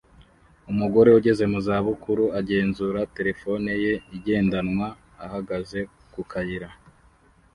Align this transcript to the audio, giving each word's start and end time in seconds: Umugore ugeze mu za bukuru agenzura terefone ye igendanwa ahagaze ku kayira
Umugore 0.71 1.09
ugeze 1.19 1.43
mu 1.51 1.59
za 1.67 1.77
bukuru 1.85 2.23
agenzura 2.39 2.99
terefone 3.15 3.69
ye 3.83 3.93
igendanwa 4.17 4.87
ahagaze 5.25 5.79
ku 6.13 6.21
kayira 6.31 6.69